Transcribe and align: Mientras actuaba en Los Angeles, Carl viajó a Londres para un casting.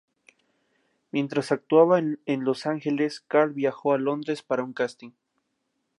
Mientras 1.11 1.51
actuaba 1.51 1.99
en 1.99 2.17
Los 2.43 2.65
Angeles, 2.65 3.19
Carl 3.27 3.53
viajó 3.53 3.93
a 3.93 3.99
Londres 3.99 4.41
para 4.41 4.63
un 4.63 4.73
casting. 4.73 5.11